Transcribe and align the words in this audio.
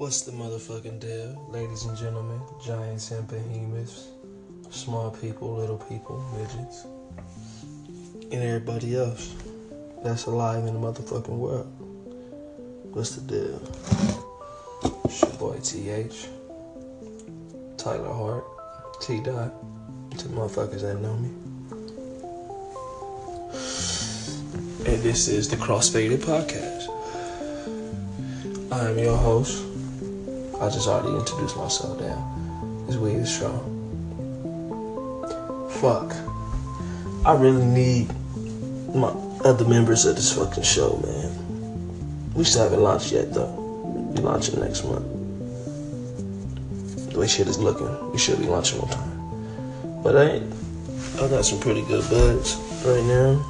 What's 0.00 0.22
the 0.22 0.32
motherfucking 0.32 0.98
deal, 0.98 1.46
ladies 1.50 1.84
and 1.84 1.94
gentlemen, 1.94 2.40
giants 2.64 3.10
and 3.10 3.28
behemoths, 3.28 4.06
small 4.70 5.10
people, 5.10 5.54
little 5.54 5.76
people, 5.76 6.18
midgets, 6.38 6.86
and 8.32 8.42
everybody 8.42 8.96
else 8.96 9.34
that's 10.02 10.24
alive 10.24 10.64
in 10.64 10.72
the 10.72 10.80
motherfucking 10.80 11.28
world? 11.28 11.66
What's 12.94 13.16
the 13.16 13.20
deal? 13.20 13.60
It's 15.04 15.20
your 15.20 15.32
boy 15.32 15.58
TH, 15.62 16.28
Tyler 17.76 18.14
Hart, 18.14 18.44
T 19.02 19.22
Dot, 19.22 19.52
to 20.16 20.28
motherfuckers 20.28 20.80
that 20.80 20.98
know 20.98 21.14
me. 21.16 21.28
And 24.90 25.02
this 25.02 25.28
is 25.28 25.50
the 25.50 25.56
Crossfaded 25.56 26.20
Podcast. 26.20 26.88
I 28.72 28.88
am 28.88 28.98
your 28.98 29.18
host. 29.18 29.69
I 30.60 30.68
just 30.68 30.86
already 30.88 31.16
introduced 31.16 31.56
myself 31.56 31.98
down. 31.98 32.84
This 32.86 32.96
weed 32.96 33.14
is 33.14 33.34
strong. 33.34 33.78
Fuck. 35.80 36.14
I 37.24 37.34
really 37.34 37.64
need 37.64 38.10
my 38.94 39.08
other 39.42 39.64
members 39.64 40.04
of 40.04 40.16
this 40.16 40.32
fucking 40.34 40.62
show, 40.62 41.00
man. 41.02 42.34
We 42.34 42.44
still 42.44 42.64
haven't 42.64 42.82
launched 42.82 43.10
yet, 43.10 43.32
though. 43.32 44.12
Be 44.14 44.20
launching 44.20 44.60
next 44.60 44.84
month. 44.84 45.06
The 47.10 47.18
way 47.18 47.26
shit 47.26 47.48
is 47.48 47.58
looking, 47.58 48.12
we 48.12 48.18
should 48.18 48.38
be 48.38 48.46
launching 48.46 48.80
on 48.80 48.88
time. 48.88 50.02
But 50.02 50.16
I, 50.16 50.42
I 51.24 51.28
got 51.28 51.46
some 51.46 51.58
pretty 51.58 51.82
good 51.82 52.08
buds 52.10 52.56
right 52.84 53.04
now. 53.04 53.42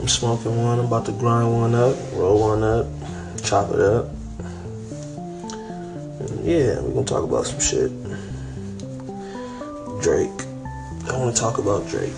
I'm 0.00 0.08
smoking 0.08 0.56
one. 0.62 0.78
I'm 0.78 0.86
about 0.86 1.04
to 1.06 1.12
grind 1.12 1.52
one 1.52 1.74
up, 1.74 1.96
roll 2.14 2.40
one 2.40 2.62
up, 2.62 2.86
chop 3.42 3.70
it 3.72 3.80
up. 3.80 4.15
Yeah, 6.46 6.78
we're 6.80 6.94
gonna 6.94 7.04
talk 7.04 7.24
about 7.24 7.44
some 7.44 7.58
shit. 7.58 7.90
Drake. 10.00 10.30
I 11.10 11.18
want 11.18 11.34
to 11.34 11.42
talk 11.42 11.58
about 11.58 11.88
Drake. 11.88 12.12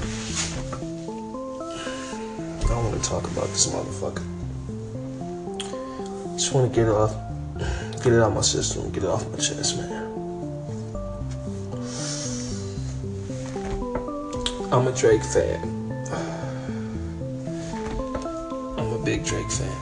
I 2.68 2.74
want 2.74 3.02
to 3.02 3.08
talk 3.08 3.24
about 3.24 3.46
this 3.46 3.68
motherfucker. 3.68 4.22
Just 6.34 6.52
want 6.52 6.70
to 6.70 6.76
get 6.76 6.88
it 6.88 6.94
off, 6.94 7.16
get 8.04 8.12
it 8.12 8.20
out 8.20 8.34
my 8.34 8.42
system, 8.42 8.90
get 8.92 9.04
it 9.04 9.08
off 9.08 9.26
my 9.30 9.38
chest, 9.38 9.78
man. 9.78 10.04
I'm 14.70 14.86
a 14.88 14.92
Drake 14.94 15.24
fan. 15.24 15.58
I'm 18.76 18.92
a 18.92 18.98
big 19.02 19.24
Drake 19.24 19.50
fan. 19.50 19.72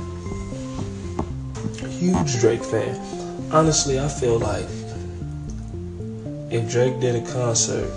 Huge 1.90 2.38
Drake 2.38 2.62
fan. 2.62 3.15
Honestly, 3.52 4.00
I 4.00 4.08
feel 4.08 4.38
like 4.38 4.66
if 6.50 6.68
Drake 6.70 7.00
did 7.00 7.14
a 7.16 7.32
concert, 7.32 7.90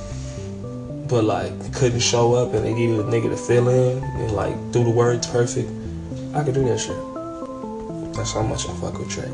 but 1.08 1.24
like 1.24 1.74
couldn't 1.74 2.02
show 2.02 2.36
up 2.36 2.54
and 2.54 2.64
they 2.64 2.74
needed 2.74 3.00
a 3.00 3.04
nigga 3.04 3.30
to 3.30 3.38
fill 3.38 3.68
in 3.70 4.04
and 4.04 4.32
like 4.32 4.56
do 4.72 4.84
the 4.84 4.90
words 4.92 5.26
perfect, 5.28 5.70
I 6.36 6.44
could 6.44 6.54
do 6.54 6.64
that 6.66 6.80
shit. 6.80 6.96
That's 8.16 8.32
how 8.32 8.44
much 8.44 8.68
I 8.70 8.74
fuck 8.76 9.00
with 9.00 9.10
Drake. 9.10 9.32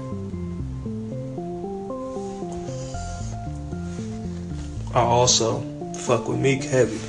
I 4.95 5.01
also 5.01 5.59
fuck 5.95 6.27
with 6.29 6.39
Meek 6.39 6.63
heavy. 6.63 6.99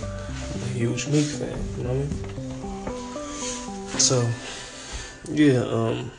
I'm 0.54 0.62
a 0.62 0.66
huge 0.74 1.06
Meek 1.06 1.26
fan, 1.26 1.56
you 1.78 1.84
know 1.84 1.92
what 1.92 1.96
I 1.96 3.92
mean? 3.92 4.00
So, 4.00 4.28
yeah, 5.30 5.60
um, 5.60 6.10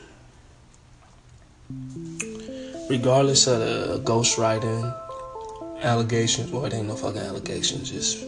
regardless 2.89 3.47
of 3.47 3.59
the 3.59 4.01
ghostwriting 4.03 4.93
allegations, 5.81 6.51
well, 6.51 6.65
it 6.65 6.73
ain't 6.73 6.87
no 6.87 6.95
fucking 6.95 7.21
allegations, 7.21 7.91
just 7.91 8.25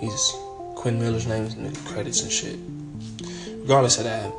he's 0.00 0.34
Quentin 0.74 1.00
Miller's 1.02 1.26
name 1.26 1.44
in 1.44 1.72
the 1.72 1.78
credits 1.80 2.22
and 2.22 2.32
shit. 2.32 2.58
Regardless 3.62 3.98
of 3.98 4.04
that, 4.04 4.32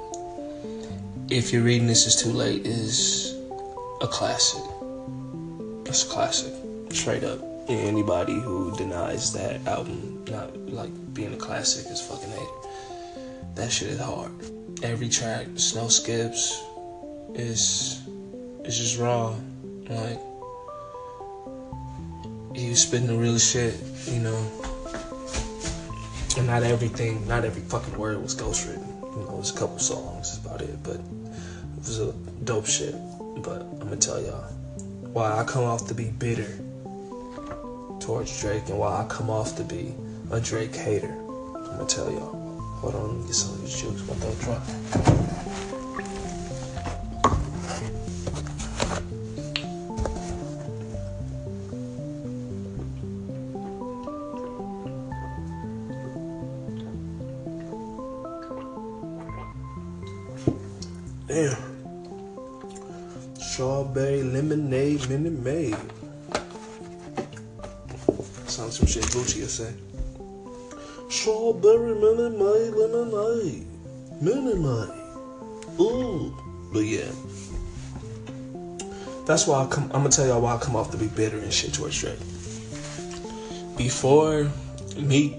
if 1.29 1.51
you're 1.51 1.63
reading 1.63 1.87
this 1.87 2.05
is 2.05 2.15
too 2.15 2.29
late 2.29 2.65
is 2.65 3.35
a 4.01 4.07
classic. 4.07 4.61
It's 5.85 6.03
a 6.03 6.07
classic, 6.07 6.53
straight 6.91 7.23
up. 7.23 7.39
Anybody 7.67 8.39
who 8.39 8.75
denies 8.77 9.33
that 9.33 9.65
album 9.65 10.23
not 10.29 10.55
like 10.67 10.91
being 11.13 11.33
a 11.33 11.37
classic 11.37 11.91
is 11.91 12.01
fucking 12.01 12.29
hate. 12.29 13.55
That 13.55 13.71
shit 13.71 13.87
is 13.87 13.99
hard. 13.99 14.31
Every 14.83 15.09
track, 15.09 15.47
snow 15.55 15.87
skips, 15.87 16.61
is 17.33 18.04
it's 18.65 18.77
just 18.77 18.99
raw. 18.99 19.35
Like 19.87 20.19
he 22.55 22.69
was 22.69 22.81
spitting 22.81 23.07
the 23.07 23.15
real 23.15 23.37
shit, 23.37 23.75
you 24.07 24.19
know. 24.19 24.51
And 26.37 26.47
not 26.47 26.63
everything, 26.63 27.25
not 27.27 27.45
every 27.45 27.61
fucking 27.61 27.97
word 27.97 28.21
was 28.21 28.35
ghostwritten. 28.35 28.87
You 29.15 29.21
know, 29.23 29.35
there's 29.35 29.55
a 29.55 29.57
couple 29.57 29.79
songs, 29.79 30.37
about 30.43 30.61
it. 30.61 30.83
But 30.83 30.95
it 30.95 31.77
was 31.77 31.99
a 31.99 32.11
dope 32.43 32.65
shit. 32.65 32.95
But 33.43 33.61
I'm 33.61 33.79
gonna 33.79 33.97
tell 33.97 34.21
y'all 34.21 34.51
why 35.13 35.39
I 35.39 35.43
come 35.43 35.63
off 35.63 35.87
to 35.87 35.93
be 35.93 36.05
bitter 36.05 36.59
towards 37.99 38.41
Drake 38.41 38.67
and 38.69 38.79
why 38.79 39.03
I 39.03 39.07
come 39.07 39.29
off 39.29 39.55
to 39.57 39.63
be 39.63 39.93
a 40.31 40.39
Drake 40.41 40.75
hater. 40.75 41.11
I'm 41.11 41.63
gonna 41.63 41.85
tell 41.85 42.11
y'all. 42.11 42.35
Hold 42.81 42.95
on, 42.95 43.25
get 43.25 43.35
some 43.35 43.53
of 43.53 43.61
these 43.61 43.81
jokes. 43.81 44.01
My 44.07 44.13
throat 44.15 44.39
dry. 44.41 45.64
Damn. 61.27 61.57
Strawberry 63.39 64.21
lemonade 64.21 65.09
minute 65.09 65.33
maid. 65.43 65.77
Sounds 68.47 68.77
some 68.77 68.85
shit 68.85 69.03
Gucci 69.05 69.41
will 69.41 69.47
say. 69.47 69.73
Strawberry 71.09 71.95
minute 71.95 72.37
maid 72.37 72.73
lemonade. 72.75 73.65
Minute 74.21 74.59
maid. 74.59 75.79
Ooh. 75.79 76.35
But 76.71 76.81
yeah. 76.81 77.09
That's 79.25 79.47
why 79.47 79.63
I 79.63 79.67
come 79.67 79.85
I'm 79.85 80.03
gonna 80.03 80.09
tell 80.09 80.27
y'all 80.27 80.41
why 80.41 80.55
I 80.55 80.59
come 80.59 80.75
off 80.75 80.91
to 80.91 80.97
be 80.97 81.07
bitter 81.07 81.39
and 81.39 81.51
shit 81.51 81.73
towards 81.73 81.99
Drake. 81.99 82.19
Before 83.77 84.51
Meek 84.97 85.33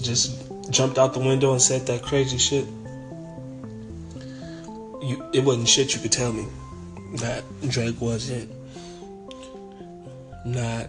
just 0.00 0.42
jumped 0.70 0.96
out 0.96 1.12
the 1.12 1.20
window 1.20 1.52
and 1.52 1.60
said 1.60 1.86
that 1.86 2.02
crazy 2.02 2.38
shit 2.38 2.66
you 5.02 5.24
it 5.32 5.44
wasn't 5.44 5.68
shit 5.68 5.94
you 5.94 6.00
could 6.00 6.12
tell 6.12 6.32
me 6.32 6.46
that 7.16 7.44
Drake 7.68 8.00
wasn't 8.00 8.50
not 10.44 10.88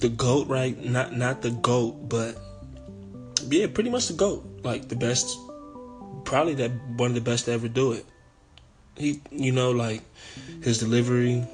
the 0.00 0.08
goat, 0.08 0.48
right? 0.48 0.76
Not 0.84 1.14
not 1.16 1.42
the 1.42 1.50
goat, 1.50 2.08
but 2.08 2.36
yeah, 3.48 3.66
pretty 3.72 3.90
much 3.90 4.08
the 4.08 4.14
goat. 4.14 4.44
Like 4.62 4.88
the 4.88 4.96
best, 4.96 5.38
probably 6.24 6.54
that 6.54 6.70
one 6.96 7.10
of 7.10 7.14
the 7.14 7.20
best 7.20 7.46
to 7.46 7.52
ever 7.52 7.68
do 7.68 7.92
it. 7.92 8.06
He, 8.96 9.20
you 9.30 9.52
know, 9.52 9.70
like 9.70 10.02
his 10.62 10.78
delivery, 10.78 11.44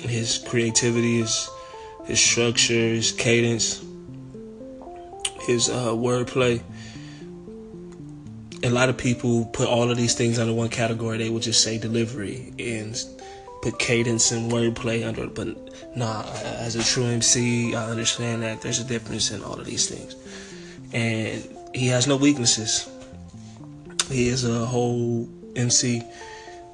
his 0.00 0.38
creativity, 0.38 1.20
his 1.20 1.48
his 2.04 2.20
structure, 2.20 2.72
his 2.72 3.12
cadence, 3.12 3.84
his 5.40 5.68
uh, 5.68 5.92
wordplay 5.92 6.62
a 8.62 8.70
lot 8.70 8.88
of 8.88 8.96
people 8.96 9.44
put 9.46 9.68
all 9.68 9.90
of 9.90 9.96
these 9.96 10.14
things 10.14 10.38
under 10.38 10.52
one 10.52 10.68
category. 10.68 11.18
They 11.18 11.30
would 11.30 11.42
just 11.42 11.62
say 11.62 11.78
delivery 11.78 12.52
and 12.58 13.00
put 13.62 13.78
cadence 13.78 14.32
and 14.32 14.50
wordplay 14.50 15.06
under 15.06 15.24
it. 15.24 15.34
But 15.34 15.96
nah, 15.96 16.24
as 16.42 16.76
a 16.76 16.82
true 16.82 17.04
MC, 17.04 17.74
I 17.74 17.90
understand 17.90 18.42
that 18.42 18.60
there's 18.60 18.80
a 18.80 18.84
difference 18.84 19.30
in 19.30 19.42
all 19.42 19.58
of 19.58 19.66
these 19.66 19.88
things. 19.88 20.16
And 20.92 21.42
he 21.74 21.88
has 21.88 22.06
no 22.06 22.16
weaknesses. 22.16 22.88
He 24.10 24.28
is 24.28 24.44
a 24.44 24.64
whole 24.64 25.28
MC 25.54 26.02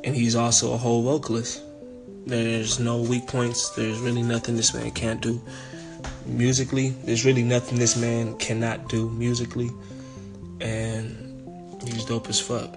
and 0.04 0.14
he's 0.14 0.36
also 0.36 0.74
a 0.74 0.76
whole 0.76 1.02
vocalist. 1.02 1.62
There's 2.26 2.78
no 2.78 3.02
weak 3.02 3.26
points. 3.26 3.70
There's 3.70 3.98
really 3.98 4.22
nothing 4.22 4.56
this 4.56 4.72
man 4.72 4.90
can't 4.92 5.20
do 5.20 5.42
musically. 6.26 6.90
There's 7.04 7.24
really 7.24 7.42
nothing 7.42 7.78
this 7.78 7.96
man 7.96 8.36
cannot 8.38 8.88
do 8.88 9.10
musically. 9.10 9.70
And 10.60 10.93
Dope 12.06 12.28
as 12.28 12.38
fuck. 12.38 12.74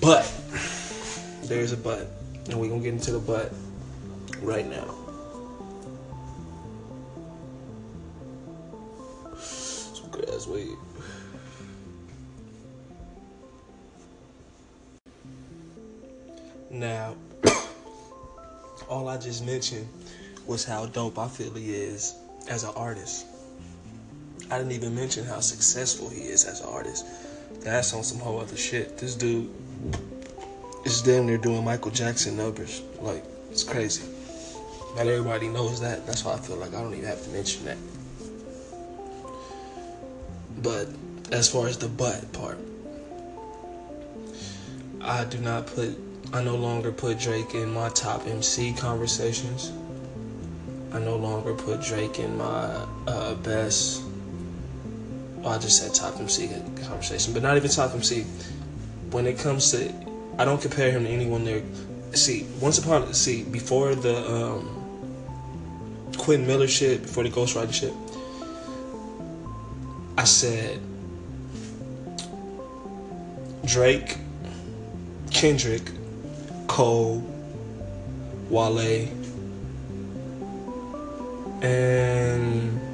But 0.00 0.32
there's 1.42 1.72
a 1.72 1.76
but. 1.76 2.06
And 2.48 2.60
we're 2.60 2.68
gonna 2.68 2.80
get 2.80 2.92
into 2.92 3.10
the 3.10 3.18
but 3.18 3.52
right 4.40 4.68
now. 4.68 4.94
Some 9.36 10.08
good 10.10 10.30
ass 10.30 10.46
weed. 10.46 10.76
Now, 16.70 17.16
all 18.88 19.08
I 19.08 19.18
just 19.18 19.44
mentioned 19.44 19.88
was 20.46 20.64
how 20.64 20.86
dope 20.86 21.18
I 21.18 21.26
feel 21.26 21.52
he 21.54 21.74
is 21.74 22.14
as 22.48 22.62
an 22.62 22.70
artist. 22.76 23.26
I 24.50 24.58
didn't 24.58 24.72
even 24.72 24.94
mention 24.94 25.24
how 25.24 25.40
successful 25.40 26.08
he 26.08 26.22
is 26.22 26.44
as 26.44 26.60
an 26.60 26.68
artist. 26.68 27.04
That's 27.60 27.92
on 27.92 28.02
some 28.02 28.18
whole 28.18 28.40
other 28.40 28.56
shit. 28.56 28.96
This 28.96 29.14
dude 29.14 29.50
is 30.84 31.02
damn 31.02 31.26
near 31.26 31.36
doing 31.38 31.64
Michael 31.64 31.90
Jackson 31.90 32.36
numbers. 32.36 32.82
Like, 33.00 33.24
it's 33.50 33.62
crazy. 33.62 34.04
Not 34.96 35.06
everybody 35.06 35.48
knows 35.48 35.80
that. 35.80 36.06
That's 36.06 36.24
why 36.24 36.34
I 36.34 36.38
feel 36.38 36.56
like 36.56 36.74
I 36.74 36.80
don't 36.80 36.94
even 36.94 37.04
have 37.04 37.22
to 37.24 37.30
mention 37.30 37.64
that. 37.66 37.76
But 40.62 40.88
as 41.30 41.48
far 41.48 41.68
as 41.68 41.76
the 41.76 41.88
but 41.88 42.32
part, 42.32 42.58
I 45.00 45.24
do 45.24 45.38
not 45.38 45.66
put, 45.66 45.96
I 46.32 46.42
no 46.42 46.56
longer 46.56 46.90
put 46.90 47.18
Drake 47.18 47.54
in 47.54 47.72
my 47.72 47.90
top 47.90 48.26
MC 48.26 48.72
conversations. 48.72 49.72
I 50.92 50.98
no 50.98 51.16
longer 51.16 51.54
put 51.54 51.82
Drake 51.82 52.18
in 52.18 52.38
my 52.38 52.86
uh, 53.06 53.34
best. 53.34 54.02
Well, 55.42 55.54
I 55.54 55.58
just 55.58 55.80
said 55.80 55.94
top 55.94 56.20
MC 56.20 56.48
conversation, 56.84 57.32
but 57.32 57.42
not 57.42 57.56
even 57.56 57.70
top 57.70 57.94
MC. 57.94 58.22
When 59.10 59.26
it 59.26 59.38
comes 59.38 59.70
to, 59.70 59.92
I 60.36 60.44
don't 60.44 60.60
compare 60.60 60.90
him 60.90 61.04
to 61.04 61.10
anyone 61.10 61.44
there. 61.44 61.62
See, 62.12 62.46
once 62.60 62.78
upon 62.78 63.12
see 63.14 63.44
before 63.44 63.94
the 63.94 64.16
um, 64.28 64.78
Quentin 66.16 66.46
Miller 66.46 66.66
shit, 66.66 67.02
before 67.02 67.22
the 67.22 67.30
Ghostwriter 67.30 67.72
shit, 67.72 67.94
I 70.16 70.24
said 70.24 70.80
Drake, 73.64 74.18
Kendrick, 75.30 75.90
Cole, 76.66 77.22
Wale, 78.50 79.08
and 81.62 82.87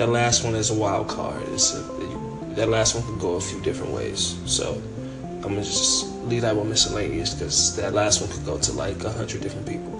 that 0.00 0.08
last 0.08 0.44
one 0.44 0.54
is 0.54 0.70
a 0.70 0.74
wild 0.74 1.08
card. 1.08 1.42
A, 1.42 2.54
that 2.54 2.70
last 2.70 2.94
one 2.94 3.04
could 3.04 3.20
go 3.20 3.34
a 3.34 3.40
few 3.40 3.60
different 3.60 3.92
ways. 3.92 4.34
So 4.46 4.80
I'm 5.22 5.42
gonna 5.42 5.56
just 5.56 6.06
leave 6.24 6.40
that 6.40 6.56
one 6.56 6.70
miscellaneous 6.70 7.34
because 7.34 7.76
that 7.76 7.92
last 7.92 8.22
one 8.22 8.30
could 8.30 8.46
go 8.46 8.56
to 8.56 8.72
like 8.72 9.04
a 9.04 9.12
hundred 9.12 9.42
different 9.42 9.68
people. 9.68 9.92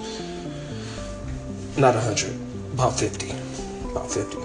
Not 1.77 1.97
a 1.97 2.01
hundred, 2.01 2.35
about 2.73 2.99
fifty, 2.99 3.29
about 3.91 4.11
fifty. 4.11 4.39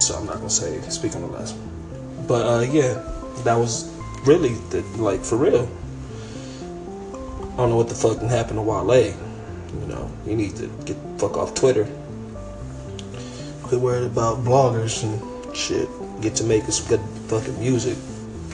So 0.00 0.16
I'm 0.16 0.26
not 0.26 0.36
gonna 0.36 0.50
say 0.50 0.78
speak 0.90 1.16
on 1.16 1.22
the 1.22 1.28
last 1.28 1.54
one. 1.56 2.26
But 2.26 2.46
uh, 2.46 2.60
yeah, 2.60 2.92
that 3.44 3.56
was 3.56 3.90
really 4.26 4.52
the, 4.68 4.82
like 4.98 5.22
for 5.22 5.36
real. 5.36 5.66
I 7.54 7.56
don't 7.56 7.70
know 7.70 7.76
what 7.76 7.88
the 7.88 7.94
fuck 7.94 8.20
happened 8.20 8.58
to 8.58 8.62
Wale. 8.62 9.16
You 9.80 9.86
know, 9.86 10.10
you 10.26 10.36
need 10.36 10.56
to 10.56 10.66
get 10.84 10.98
fuck 11.16 11.38
off 11.38 11.54
Twitter. 11.54 11.88
Quit 13.68 13.80
worried 13.82 14.06
about 14.06 14.38
bloggers 14.44 15.02
and 15.02 15.56
shit. 15.56 15.88
Get 16.22 16.34
to 16.36 16.44
making 16.44 16.70
some 16.70 16.88
good 16.88 17.00
fucking 17.28 17.60
music. 17.60 17.98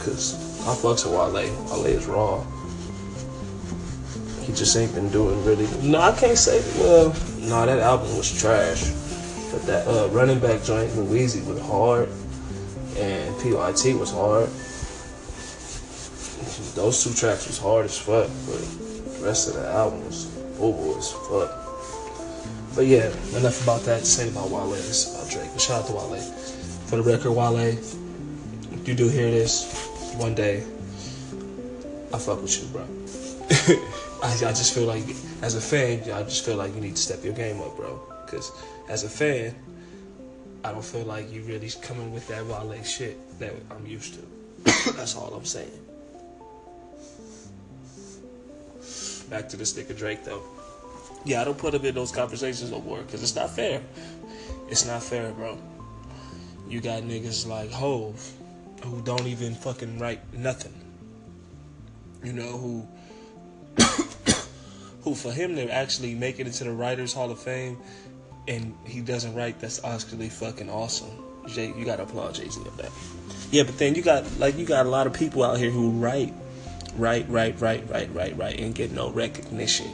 Cause 0.00 0.34
I 0.66 0.74
fucks 0.74 1.04
with 1.06 1.14
Wale. 1.14 1.32
Wale 1.32 1.86
is 1.86 2.06
raw. 2.06 2.42
He 4.42 4.52
just 4.52 4.76
ain't 4.76 4.92
been 4.92 5.08
doing 5.10 5.44
really. 5.44 5.68
No, 5.88 6.00
I 6.00 6.10
can't 6.12 6.36
say. 6.36 6.60
Well, 6.80 7.14
no, 7.38 7.48
nah, 7.48 7.66
that 7.66 7.78
album 7.78 8.16
was 8.16 8.36
trash. 8.40 8.90
But 9.52 9.62
that 9.66 9.86
uh, 9.86 10.08
running 10.08 10.40
back 10.40 10.64
joint 10.64 10.94
with 10.96 11.08
Weezy 11.08 11.46
was 11.46 11.60
hard, 11.60 12.08
and 12.98 13.36
PYT 13.38 13.96
was 13.96 14.10
hard. 14.10 14.48
Those 16.74 17.04
two 17.04 17.14
tracks 17.14 17.46
was 17.46 17.58
hard 17.58 17.84
as 17.84 17.96
fuck, 17.96 18.28
but 18.46 19.14
the 19.16 19.24
rest 19.24 19.48
of 19.48 19.54
the 19.54 19.68
album 19.68 20.04
was 20.06 20.24
boo 20.58 20.98
as 20.98 21.12
fuck. 21.12 21.63
But 22.74 22.86
yeah, 22.86 23.06
enough 23.36 23.62
about 23.62 23.82
that. 23.82 24.00
To 24.00 24.06
say 24.06 24.28
about 24.28 24.50
Wale. 24.50 24.70
This 24.70 25.06
is 25.06 25.14
about 25.14 25.30
Drake. 25.30 25.50
But 25.52 25.60
shout 25.60 25.82
out 25.82 25.86
to 25.88 25.92
Wale. 25.92 26.20
For 26.86 26.96
the 26.96 27.02
record, 27.02 27.30
Wale, 27.32 27.56
if 27.58 28.88
you 28.88 28.94
do 28.94 29.08
hear 29.08 29.30
this 29.30 30.14
one 30.16 30.34
day, 30.34 30.64
I 32.12 32.18
fuck 32.18 32.42
with 32.42 32.60
you, 32.60 32.68
bro. 32.68 32.82
I, 34.22 34.32
I 34.32 34.52
just 34.52 34.74
feel 34.74 34.86
like, 34.86 35.04
as 35.42 35.54
a 35.54 35.60
fan, 35.60 36.00
I 36.12 36.22
just 36.24 36.44
feel 36.44 36.56
like 36.56 36.74
you 36.74 36.80
need 36.80 36.96
to 36.96 37.02
step 37.02 37.22
your 37.24 37.34
game 37.34 37.60
up, 37.60 37.76
bro. 37.76 38.00
Because 38.24 38.50
as 38.88 39.04
a 39.04 39.08
fan, 39.08 39.54
I 40.64 40.72
don't 40.72 40.84
feel 40.84 41.04
like 41.04 41.30
you 41.30 41.42
really 41.42 41.70
coming 41.80 42.12
with 42.12 42.26
that 42.28 42.44
Wale 42.46 42.82
shit 42.82 43.38
that 43.38 43.52
I'm 43.70 43.86
used 43.86 44.14
to. 44.14 44.92
That's 44.92 45.14
all 45.14 45.32
I'm 45.34 45.44
saying. 45.44 45.70
Back 49.30 49.48
to 49.50 49.56
the 49.56 49.64
stick 49.64 49.90
of 49.90 49.96
Drake, 49.96 50.24
though. 50.24 50.42
Yeah, 51.24 51.40
I 51.40 51.44
don't 51.44 51.56
put 51.56 51.74
him 51.74 51.84
in 51.84 51.94
those 51.94 52.12
conversations 52.12 52.70
no 52.70 52.80
more 52.80 53.02
because 53.02 53.22
it's 53.22 53.34
not 53.34 53.50
fair. 53.50 53.80
It's 54.68 54.86
not 54.86 55.02
fair, 55.02 55.32
bro. 55.32 55.58
You 56.68 56.80
got 56.80 57.02
niggas 57.02 57.46
like 57.46 57.70
Hove 57.70 58.32
who 58.82 59.00
don't 59.02 59.26
even 59.26 59.54
fucking 59.54 59.98
write 59.98 60.20
nothing. 60.34 60.74
You 62.22 62.32
know, 62.32 62.58
who 62.58 62.88
who 65.02 65.14
for 65.14 65.32
him 65.32 65.56
to 65.56 65.70
actually 65.70 66.14
make 66.14 66.40
it 66.40 66.46
into 66.46 66.64
the 66.64 66.72
Writers 66.72 67.12
Hall 67.12 67.30
of 67.30 67.38
Fame 67.38 67.78
and 68.46 68.74
he 68.84 69.00
doesn't 69.00 69.34
write, 69.34 69.58
that's 69.60 69.82
actually 69.84 70.28
fucking 70.28 70.68
awesome. 70.68 71.10
Jay, 71.46 71.72
you 71.76 71.84
gotta 71.84 72.02
applaud 72.02 72.34
Jay 72.34 72.48
Z 72.48 72.60
on 72.60 72.76
that. 72.76 72.90
Yeah, 73.50 73.62
but 73.64 73.78
then 73.78 73.94
you 73.94 74.02
got 74.02 74.24
like 74.38 74.56
you 74.56 74.64
got 74.66 74.86
a 74.86 74.88
lot 74.88 75.06
of 75.06 75.12
people 75.12 75.42
out 75.42 75.58
here 75.58 75.70
who 75.70 75.90
write, 75.90 76.34
write, 76.96 77.28
write, 77.28 77.60
write, 77.60 77.88
write, 77.90 78.12
write, 78.14 78.36
write, 78.36 78.60
and 78.60 78.74
get 78.74 78.92
no 78.92 79.10
recognition. 79.10 79.90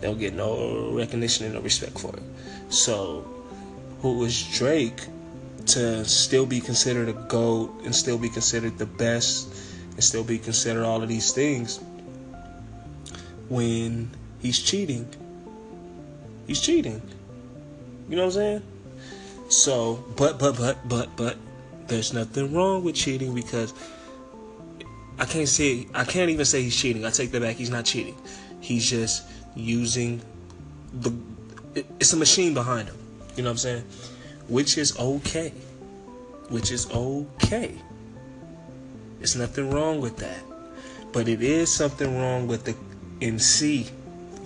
They'll 0.00 0.14
get 0.14 0.34
no 0.34 0.90
recognition 0.92 1.46
and 1.46 1.54
no 1.54 1.60
respect 1.60 1.98
for 1.98 2.14
it. 2.14 2.22
So, 2.68 3.24
who 4.00 4.18
was 4.18 4.42
Drake 4.42 5.00
to 5.66 6.04
still 6.04 6.46
be 6.46 6.60
considered 6.60 7.08
a 7.08 7.12
GOAT 7.12 7.82
and 7.84 7.94
still 7.94 8.18
be 8.18 8.28
considered 8.28 8.78
the 8.78 8.86
best 8.86 9.52
and 9.92 10.04
still 10.04 10.24
be 10.24 10.38
considered 10.38 10.84
all 10.84 11.02
of 11.02 11.08
these 11.08 11.32
things 11.32 11.80
when 13.48 14.10
he's 14.40 14.58
cheating? 14.58 15.08
He's 16.46 16.60
cheating. 16.60 17.02
You 18.08 18.16
know 18.16 18.26
what 18.26 18.34
I'm 18.36 18.40
saying? 18.40 18.62
So, 19.48 20.04
but, 20.16 20.38
but, 20.38 20.56
but, 20.56 20.88
but, 20.88 21.16
but, 21.16 21.36
there's 21.86 22.12
nothing 22.12 22.52
wrong 22.52 22.82
with 22.82 22.96
cheating 22.96 23.34
because 23.34 23.72
I 25.18 25.24
can't 25.24 25.48
say, 25.48 25.86
I 25.94 26.04
can't 26.04 26.30
even 26.30 26.44
say 26.44 26.62
he's 26.62 26.76
cheating. 26.76 27.04
I 27.04 27.10
take 27.10 27.30
that 27.30 27.40
back. 27.40 27.56
He's 27.56 27.70
not 27.70 27.84
cheating. 27.84 28.16
He's 28.60 28.88
just 28.88 29.22
using 29.56 30.20
the 30.92 31.12
it's 31.74 32.12
a 32.12 32.16
machine 32.16 32.54
behind 32.54 32.88
him. 32.88 32.96
You 33.36 33.42
know 33.42 33.50
what 33.50 33.52
I'm 33.52 33.58
saying? 33.58 33.84
Which 34.48 34.78
is 34.78 34.98
okay. 34.98 35.52
Which 36.48 36.70
is 36.70 36.90
okay. 36.90 37.74
There's 39.18 39.36
nothing 39.36 39.70
wrong 39.70 40.00
with 40.00 40.16
that. 40.18 40.38
But 41.12 41.28
it 41.28 41.42
is 41.42 41.72
something 41.72 42.18
wrong 42.18 42.46
with 42.46 42.64
the 42.64 42.74
MC 43.20 43.88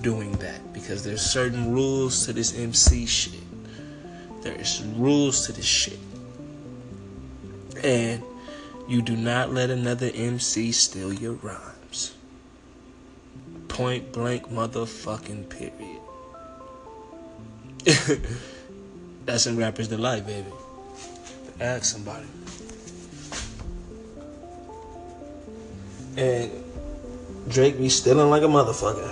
doing 0.01 0.33
that 0.33 0.73
because 0.73 1.05
there's 1.05 1.21
certain 1.21 1.73
rules 1.73 2.27
to 2.27 2.33
this 2.33 2.57
MC 2.57 3.07
shit. 3.07 3.41
There's 4.43 4.83
rules 4.97 5.47
to 5.47 5.53
this 5.53 5.65
shit. 5.65 5.99
And 7.83 8.23
you 8.89 9.03
do 9.03 9.17
not 9.17 9.53
let 9.53 9.71
another 9.71 10.11
MC 10.15 10.73
steal 10.73 11.13
your 11.13 11.35
rhymes. 11.35 11.70
Point 13.81 14.13
blank 14.13 14.51
motherfucking 14.51 15.49
period. 15.49 16.03
That's 19.25 19.47
in 19.47 19.57
Rappers 19.57 19.89
Delight, 19.89 20.27
baby. 20.27 20.53
Ask 21.59 21.85
somebody. 21.85 22.27
And 26.19 26.51
Drake 27.49 27.79
be 27.79 27.89
stealing 27.89 28.29
like 28.29 28.43
a 28.43 28.49
motherfucker. 28.49 29.11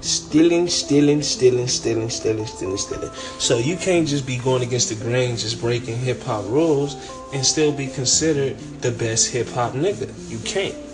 Stealing, 0.00 0.66
stealing, 0.68 1.20
stealing, 1.20 1.68
stealing, 1.68 2.08
stealing, 2.08 2.46
stealing, 2.46 2.78
stealing. 2.78 3.10
So 3.38 3.58
you 3.58 3.76
can't 3.76 4.08
just 4.08 4.26
be 4.26 4.38
going 4.38 4.62
against 4.62 4.88
the 4.88 4.94
grain, 4.94 5.36
just 5.36 5.60
breaking 5.60 5.98
hip 5.98 6.22
hop 6.22 6.46
rules, 6.46 6.94
and 7.34 7.44
still 7.44 7.72
be 7.72 7.88
considered 7.88 8.56
the 8.80 8.92
best 8.92 9.30
hip 9.30 9.48
hop 9.48 9.74
nigga. 9.74 10.08
You 10.30 10.38
can't. 10.38 10.87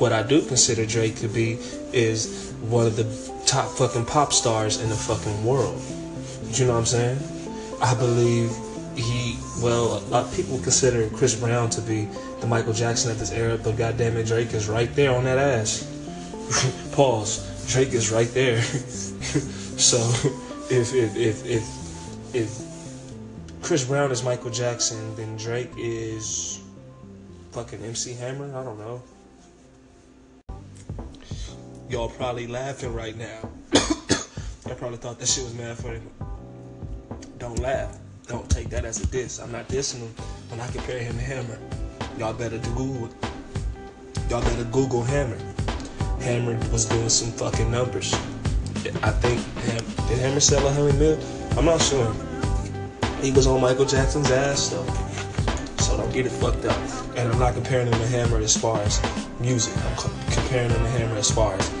What 0.00 0.14
I 0.14 0.22
do 0.22 0.40
consider 0.40 0.86
Drake 0.86 1.16
to 1.16 1.28
be 1.28 1.58
is 1.92 2.54
one 2.62 2.86
of 2.86 2.96
the 2.96 3.04
top 3.44 3.68
fucking 3.68 4.06
pop 4.06 4.32
stars 4.32 4.80
in 4.80 4.88
the 4.88 4.94
fucking 4.96 5.44
world. 5.44 5.78
You 6.52 6.64
know 6.64 6.72
what 6.72 6.78
I'm 6.78 6.86
saying? 6.86 7.18
I 7.82 7.94
believe 7.94 8.50
he, 8.96 9.36
well, 9.62 9.98
a 9.98 10.00
lot 10.08 10.32
people 10.32 10.58
consider 10.60 11.06
Chris 11.10 11.34
Brown 11.38 11.68
to 11.68 11.82
be 11.82 12.08
the 12.40 12.46
Michael 12.46 12.72
Jackson 12.72 13.10
of 13.10 13.18
this 13.18 13.30
era, 13.30 13.58
but 13.62 13.76
goddamn 13.76 14.16
it, 14.16 14.26
Drake 14.26 14.54
is 14.54 14.70
right 14.70 14.88
there 14.94 15.14
on 15.14 15.24
that 15.24 15.36
ass. 15.36 15.84
Pause. 16.92 17.70
Drake 17.70 17.92
is 17.92 18.10
right 18.10 18.32
there. 18.32 18.62
so 18.62 19.98
if 20.70 20.94
if 20.94 21.14
if 21.14 21.44
if 21.44 22.34
if 22.34 23.62
Chris 23.62 23.84
Brown 23.84 24.10
is 24.10 24.24
Michael 24.24 24.50
Jackson, 24.50 25.14
then 25.16 25.36
Drake 25.36 25.72
is 25.76 26.62
fucking 27.52 27.84
MC 27.84 28.14
Hammer. 28.14 28.46
I 28.56 28.64
don't 28.64 28.78
know. 28.78 29.02
Y'all 31.90 32.08
probably 32.08 32.46
laughing 32.46 32.94
right 32.94 33.16
now. 33.16 33.50
I 33.74 34.74
probably 34.76 34.98
thought 34.98 35.18
that 35.18 35.26
shit 35.26 35.42
was 35.42 35.54
mad 35.54 35.76
funny. 35.76 36.00
Don't 37.38 37.58
laugh. 37.58 37.98
Don't 38.28 38.48
take 38.48 38.70
that 38.70 38.84
as 38.84 39.02
a 39.02 39.06
diss. 39.08 39.40
I'm 39.40 39.50
not 39.50 39.66
dissing 39.66 39.98
him 39.98 40.14
when 40.50 40.60
I 40.60 40.68
compare 40.68 41.00
him 41.00 41.14
to 41.14 41.20
Hammer. 41.20 41.58
Y'all 42.16 42.32
better 42.32 42.58
Google. 42.58 43.08
Y'all 44.28 44.40
better 44.40 44.64
Google 44.64 45.02
Hammer. 45.02 45.36
Hammer 46.20 46.56
was 46.70 46.84
doing 46.84 47.08
some 47.08 47.32
fucking 47.32 47.70
numbers. 47.72 48.14
I 49.02 49.10
think 49.10 49.42
did 50.08 50.18
Hammer 50.18 50.40
sell 50.40 50.64
a 50.66 50.72
hundred 50.72 50.96
mil? 50.96 51.18
I'm 51.58 51.64
not 51.64 51.82
sure. 51.82 52.14
He 53.20 53.32
was 53.32 53.48
on 53.48 53.60
Michael 53.60 53.84
Jackson's 53.84 54.30
ass 54.30 54.68
though. 54.68 54.86
So 55.82 55.96
don't 55.96 56.12
get 56.12 56.26
it 56.26 56.30
fucked 56.30 56.66
up. 56.66 56.78
And 57.16 57.32
I'm 57.32 57.38
not 57.40 57.54
comparing 57.54 57.88
him 57.88 57.94
to 57.94 58.06
Hammer 58.06 58.38
as 58.38 58.56
far 58.56 58.80
as 58.82 59.02
music. 59.40 59.76
I'm 59.76 59.96
comparing 60.30 60.70
him 60.70 60.82
to 60.82 60.88
Hammer 60.90 61.16
as 61.16 61.30
far 61.32 61.54
as 61.54 61.79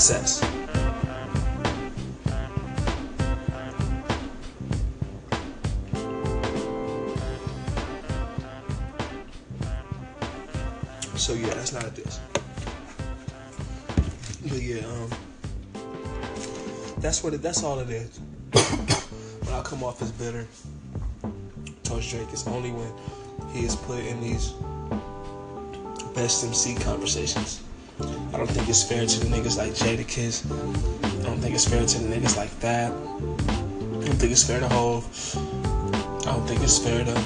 So 0.00 0.14
yeah, 11.34 11.48
that's 11.48 11.74
not 11.74 11.94
diss. 11.94 12.18
But 14.42 14.62
yeah, 14.62 14.86
um, 14.86 15.10
that's 16.96 17.22
what 17.22 17.34
it. 17.34 17.42
That's 17.42 17.62
all 17.62 17.78
it 17.80 17.90
is. 17.90 18.18
when 18.52 19.54
I 19.54 19.60
come 19.62 19.84
off 19.84 20.00
as 20.00 20.12
bitter 20.12 20.46
towards 21.84 22.10
Drake, 22.10 22.28
it's 22.32 22.46
only 22.46 22.72
when 22.72 22.90
he 23.52 23.66
is 23.66 23.76
put 23.76 23.98
in 23.98 24.18
these 24.22 24.54
best 26.14 26.42
MC 26.42 26.74
conversations. 26.76 27.60
I 28.32 28.38
don't 28.38 28.50
think 28.50 28.68
it's 28.68 28.82
fair 28.82 29.06
to 29.06 29.20
the 29.20 29.26
niggas 29.26 29.58
like 29.58 29.72
Jadakiss. 29.72 30.44
I 31.20 31.24
don't 31.24 31.38
think 31.38 31.54
it's 31.54 31.68
fair 31.68 31.84
to 31.84 31.98
the 31.98 32.14
niggas 32.14 32.36
like 32.36 32.58
that. 32.60 32.92
I 32.92 34.06
don't 34.06 34.16
think 34.16 34.32
it's 34.32 34.44
fair 34.44 34.60
to 34.60 34.68
Hove. 34.68 35.04
I 36.26 36.32
don't 36.32 36.46
think 36.46 36.62
it's 36.62 36.78
fair 36.78 37.04
to 37.04 37.24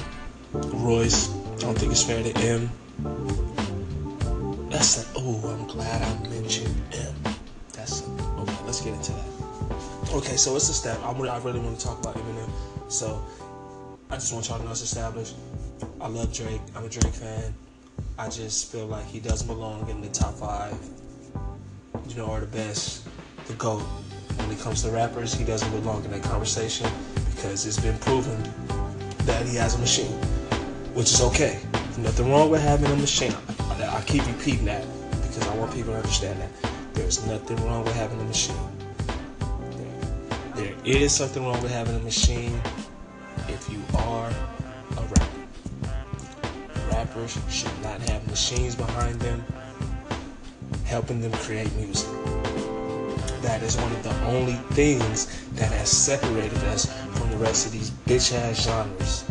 Royce. 0.75 1.29
I 1.29 1.59
don't 1.59 1.77
think 1.77 1.91
it's 1.91 2.03
fair 2.03 2.23
to 2.23 2.37
Em. 2.39 2.69
That's 4.69 4.97
like, 4.97 5.07
oh, 5.15 5.47
I'm 5.49 5.67
glad 5.67 6.01
I 6.01 6.29
mentioned 6.29 6.75
Em. 6.93 7.13
That's 7.73 8.03
okay. 8.03 8.57
Let's 8.65 8.81
get 8.81 8.93
into 8.93 9.11
that. 9.13 10.13
Okay, 10.13 10.37
so 10.37 10.55
it's 10.55 10.69
a 10.69 10.73
step. 10.73 10.97
I 11.03 11.11
really, 11.13 11.29
I 11.29 11.37
really 11.39 11.59
want 11.59 11.79
to 11.79 11.85
talk 11.85 11.99
about 11.99 12.15
Eminem. 12.15 12.49
So 12.89 13.23
I 14.09 14.15
just 14.15 14.33
want 14.33 14.47
y'all 14.49 14.59
to 14.59 14.65
know 14.65 14.71
it's 14.71 14.81
established. 14.81 15.35
I 15.99 16.07
love 16.07 16.33
Drake. 16.33 16.61
I'm 16.75 16.85
a 16.85 16.89
Drake 16.89 17.13
fan. 17.13 17.53
I 18.17 18.29
just 18.29 18.71
feel 18.71 18.85
like 18.85 19.05
he 19.05 19.19
doesn't 19.19 19.47
belong 19.47 19.89
in 19.89 20.01
the 20.01 20.09
top 20.09 20.35
five, 20.35 20.77
you 22.07 22.15
know, 22.15 22.27
or 22.27 22.39
the 22.39 22.47
best, 22.47 23.07
the 23.47 23.53
GOAT. 23.53 23.81
When 24.37 24.51
it 24.51 24.59
comes 24.59 24.83
to 24.83 24.89
rappers, 24.89 25.33
he 25.33 25.43
doesn't 25.43 25.71
belong 25.71 26.03
in 26.05 26.11
that 26.11 26.23
conversation 26.23 26.89
because 27.35 27.65
it's 27.65 27.79
been 27.79 27.97
proven 27.99 28.41
that 29.25 29.45
he 29.45 29.55
has 29.55 29.75
a 29.75 29.79
machine, 29.79 30.11
which 30.93 31.11
is 31.11 31.21
okay. 31.21 31.59
Nothing 31.97 32.29
wrong 32.29 32.49
with 32.49 32.61
having 32.61 32.91
a 32.91 32.95
machine. 32.95 33.33
I 33.59 34.01
keep 34.05 34.25
repeating 34.27 34.65
that 34.65 34.85
because 35.11 35.47
I 35.47 35.55
want 35.55 35.73
people 35.73 35.93
to 35.93 35.97
understand 35.97 36.39
that. 36.41 36.49
There's 36.93 37.25
nothing 37.27 37.57
wrong 37.65 37.83
with 37.83 37.95
having 37.95 38.19
a 38.19 38.23
machine. 38.23 38.55
There 40.55 40.75
is 40.83 41.13
something 41.13 41.43
wrong 41.45 41.61
with 41.61 41.71
having 41.71 41.95
a 41.95 41.99
machine 41.99 42.61
if 43.47 43.69
you 43.69 43.81
are 43.97 44.29
a 44.29 45.01
rapper. 45.01 45.34
Rappers 47.05 47.37
should 47.51 47.81
not 47.83 48.01
have 48.09 48.25
machines 48.27 48.73
behind 48.73 49.19
them 49.19 49.45
helping 50.85 51.21
them 51.21 51.31
create 51.33 51.71
music. 51.75 52.09
That 53.43 53.61
is 53.61 53.77
one 53.77 53.91
of 53.91 54.01
the 54.01 54.23
only 54.25 54.53
things 54.73 55.27
that 55.51 55.71
has 55.71 55.87
separated 55.87 56.57
us 56.73 56.91
from 57.15 57.29
the 57.29 57.37
rest 57.37 57.67
of 57.67 57.73
these 57.73 57.91
bitch 57.91 58.33
ass 58.33 58.65
genres. 58.65 59.23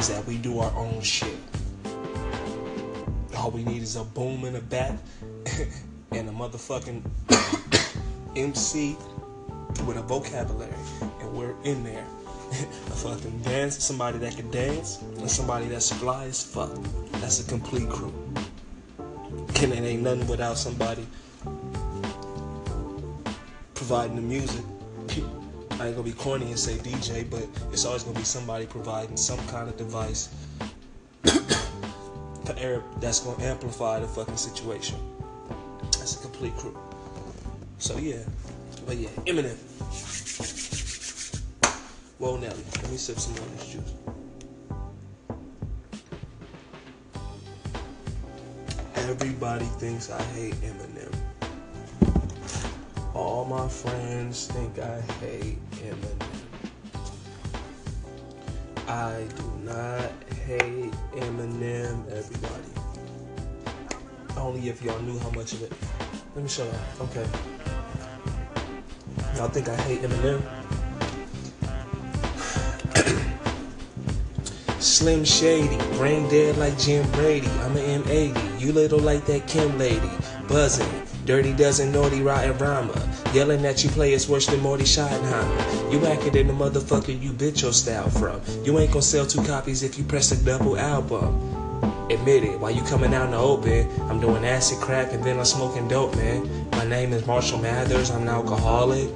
Is 0.00 0.08
that 0.08 0.26
we 0.26 0.38
do 0.38 0.58
our 0.58 0.74
own 0.76 1.00
shit. 1.02 1.36
All 3.36 3.52
we 3.52 3.62
need 3.62 3.82
is 3.82 3.94
a 3.94 4.02
boom 4.02 4.44
and 4.44 4.56
a 4.56 4.60
bat 4.60 4.98
and 6.10 6.28
a 6.28 6.32
motherfucking 6.32 7.00
MC 8.36 8.96
with 9.86 9.98
a 9.98 10.02
vocabulary, 10.02 10.72
and 11.20 11.32
we're 11.32 11.54
in 11.62 11.84
there. 11.84 12.06
A 12.62 12.96
fucking 12.96 13.38
dance, 13.42 13.82
somebody 13.82 14.18
that 14.18 14.36
can 14.36 14.50
dance, 14.50 15.02
and 15.18 15.30
somebody 15.30 15.66
that's 15.66 15.92
fly 15.92 16.24
as 16.24 16.42
fuck. 16.42 16.70
That's 17.20 17.40
a 17.44 17.48
complete 17.48 17.88
crew. 17.88 18.12
And 19.62 19.72
it 19.72 19.82
ain't 19.82 20.02
nothing 20.02 20.26
without 20.26 20.58
somebody 20.58 21.06
providing 23.74 24.16
the 24.16 24.22
music. 24.22 24.64
I 25.72 25.88
ain't 25.88 25.96
gonna 25.96 26.02
be 26.02 26.12
corny 26.12 26.46
and 26.46 26.58
say 26.58 26.76
DJ, 26.76 27.28
but 27.28 27.46
it's 27.72 27.84
always 27.84 28.02
gonna 28.02 28.18
be 28.18 28.24
somebody 28.24 28.66
providing 28.66 29.16
some 29.16 29.38
kind 29.48 29.68
of 29.68 29.76
device 29.76 30.28
that's 33.00 33.20
gonna 33.20 33.42
amplify 33.44 34.00
the 34.00 34.08
fucking 34.08 34.36
situation. 34.36 34.98
That's 35.82 36.16
a 36.16 36.22
complete 36.22 36.56
crew. 36.56 36.76
So 37.78 37.98
yeah, 37.98 38.22
but 38.86 38.96
yeah, 38.96 39.08
Eminem. 39.26 40.63
Whoa, 42.24 42.36
Nelly, 42.38 42.64
let 42.76 42.90
me 42.90 42.96
sip 42.96 43.18
some 43.18 43.34
of 43.34 43.58
this 43.58 43.70
juice. 43.70 43.92
Everybody 48.94 49.66
thinks 49.66 50.10
I 50.10 50.22
hate 50.32 50.54
Eminem. 50.62 51.14
All 53.12 53.44
my 53.44 53.68
friends 53.68 54.46
think 54.46 54.78
I 54.78 55.02
hate 55.20 55.58
Eminem. 55.72 56.26
I 58.88 59.26
do 59.36 59.52
not 59.62 60.10
hate 60.46 60.94
Eminem, 61.16 62.10
everybody. 62.10 62.72
Only 64.38 64.70
if 64.70 64.82
y'all 64.82 64.98
knew 65.00 65.18
how 65.18 65.30
much 65.32 65.52
of 65.52 65.62
it. 65.62 65.72
Let 66.34 66.42
me 66.42 66.48
show 66.48 66.64
you. 66.64 66.72
Okay. 67.02 67.26
Y'all 69.36 69.50
think 69.50 69.68
I 69.68 69.76
hate 69.82 70.00
Eminem? 70.00 70.63
Slim 75.04 75.22
Shady, 75.22 75.76
brain 75.98 76.26
dead 76.30 76.56
like 76.56 76.78
Jim 76.78 77.06
Brady. 77.10 77.46
I'm 77.60 77.76
an 77.76 78.02
M80, 78.04 78.58
you 78.58 78.72
little 78.72 78.98
like 78.98 79.26
that 79.26 79.46
Kim 79.46 79.76
lady. 79.76 80.08
Buzzing, 80.48 80.88
dirty 81.26 81.52
dozen 81.52 81.92
naughty 81.92 82.22
rotten 82.22 82.56
rhymer. 82.56 82.98
Yelling 83.34 83.66
at 83.66 83.84
you 83.84 83.90
players 83.90 84.30
worse 84.30 84.46
than 84.46 84.62
Marty 84.62 84.84
Schottenheimer. 84.84 85.92
You 85.92 86.06
acting 86.06 86.32
than 86.32 86.46
the 86.46 86.54
motherfucker 86.54 87.20
you 87.20 87.32
bitch 87.32 87.60
your 87.60 87.74
style 87.74 88.08
from. 88.08 88.40
You 88.64 88.78
ain't 88.78 88.92
gonna 88.92 89.02
sell 89.02 89.26
two 89.26 89.44
copies 89.44 89.82
if 89.82 89.98
you 89.98 90.04
press 90.04 90.32
a 90.32 90.42
double 90.42 90.78
album. 90.78 91.38
Admit 92.10 92.44
it, 92.44 92.58
while 92.58 92.70
you 92.70 92.80
coming 92.84 93.12
out 93.12 93.26
in 93.26 93.32
the 93.32 93.36
open, 93.36 93.86
I'm 94.08 94.20
doing 94.20 94.42
acid 94.46 94.78
crack 94.78 95.12
and 95.12 95.22
then 95.22 95.38
I'm 95.38 95.44
smoking 95.44 95.86
dope, 95.86 96.16
man. 96.16 96.70
My 96.70 96.86
name 96.86 97.12
is 97.12 97.26
Marshall 97.26 97.58
Mathers, 97.58 98.10
I'm 98.10 98.22
an 98.22 98.28
alcoholic. 98.28 99.10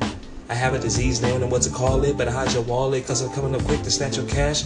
I 0.51 0.55
have 0.55 0.75
a 0.75 0.79
disease, 0.79 1.19
they 1.19 1.31
don't 1.31 1.41
know 1.41 1.47
what 1.47 1.63
to 1.63 1.71
call 1.71 2.05
it, 2.05 2.19
but 2.19 2.29
I 2.29 2.33
hide 2.33 2.53
your 2.53 2.65
wallet, 2.65 3.07
cause 3.07 3.23
I'm 3.23 3.33
coming 3.33 3.55
up 3.55 3.65
quick 3.65 3.83
to 3.85 3.91
snatch 3.91 4.19
your 4.19 4.27
cash. 4.27 4.65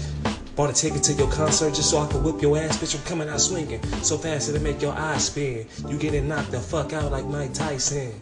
Bought 0.56 0.70
a 0.70 0.72
ticket 0.72 1.02
to 1.04 1.12
your 1.14 1.30
concert 1.30 1.74
just 1.74 1.90
so 1.90 1.98
I 1.98 2.06
could 2.08 2.22
whip 2.22 2.42
your 2.42 2.58
ass, 2.58 2.78
bitch. 2.78 2.94
I'm 2.94 3.04
coming 3.04 3.28
out 3.28 3.40
swinging 3.40 3.82
so 4.02 4.18
fast 4.18 4.48
it'll 4.48 4.62
make 4.62 4.82
your 4.82 4.92
eyes 4.92 5.26
spin. 5.26 5.66
You 5.88 5.96
getting 5.98 6.28
knocked 6.28 6.50
the 6.50 6.60
fuck 6.60 6.92
out 6.92 7.10
like 7.10 7.24
Mike 7.24 7.54
Tyson 7.54 8.12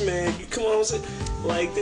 man, 0.00 0.34
you 0.38 0.46
come 0.46 0.64
on, 0.64 0.84
like 1.44 1.72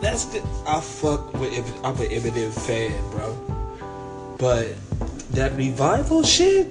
that's 0.00 0.26
the 0.26 0.40
I 0.66 0.80
fuck 0.80 1.32
with 1.34 1.52
I'm 1.84 1.96
an 1.96 2.08
Eminem 2.08 2.52
fan, 2.52 2.92
bro. 3.10 4.36
But 4.38 4.74
that 5.32 5.52
revival 5.56 6.22
shit 6.22 6.68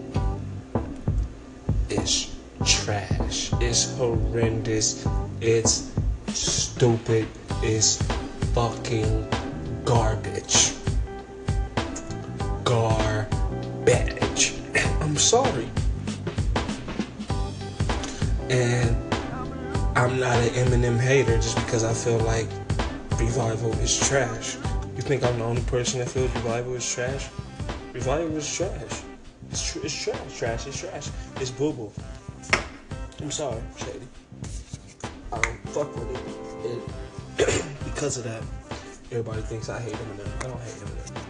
is 1.89 2.33
trash. 2.65 3.51
It's 3.59 3.95
horrendous. 3.97 5.07
It's 5.41 5.91
stupid. 6.27 7.27
It's 7.61 8.01
fucking 8.53 9.27
not 20.23 20.37
an 20.37 20.53
Eminem 20.53 20.97
hater 20.97 21.35
just 21.35 21.57
because 21.57 21.83
I 21.83 21.93
feel 21.93 22.17
like 22.19 22.47
Revival 23.19 23.73
is 23.79 24.07
trash. 24.07 24.55
You 24.95 25.01
think 25.01 25.21
I'm 25.21 25.37
the 25.37 25.43
only 25.43 25.61
person 25.63 25.99
that 25.99 26.07
feels 26.07 26.33
Revival 26.35 26.75
is 26.75 26.89
trash? 26.89 27.27
Revival 27.91 28.37
is 28.37 28.55
trash. 28.55 29.01
It's, 29.51 29.73
tr- 29.73 29.79
it's 29.83 30.01
trash, 30.01 30.37
trash, 30.39 30.67
it's 30.67 30.79
trash. 30.79 31.09
It's 31.41 31.51
boo 31.51 31.73
boo. 31.73 31.91
I'm 33.19 33.31
sorry, 33.31 33.61
Shady. 33.77 34.07
I 35.33 35.41
don't 35.41 35.69
fuck 35.75 35.93
with 35.93 36.09
it. 36.15 36.79
it 37.41 37.65
because 37.83 38.17
of 38.17 38.23
that, 38.23 38.43
everybody 39.11 39.41
thinks 39.41 39.67
I 39.67 39.81
hate 39.81 39.93
Eminem. 39.93 40.45
I 40.45 40.47
don't 40.47 40.61
hate 40.61 40.79
Eminem. 40.85 41.25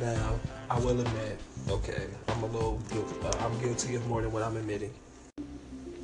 Now, 0.00 0.40
I 0.70 0.78
will 0.78 0.98
admit, 0.98 1.38
okay, 1.68 2.06
I'm 2.28 2.44
a 2.44 2.46
little, 2.46 2.80
uh, 3.24 3.44
I'm 3.44 3.58
guilty 3.60 3.94
of 3.94 4.06
more 4.06 4.22
than 4.22 4.32
what 4.32 4.42
I'm 4.42 4.56
admitting. 4.56 4.94